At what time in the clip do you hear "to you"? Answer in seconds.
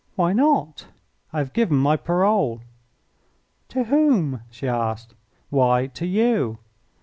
5.93-6.57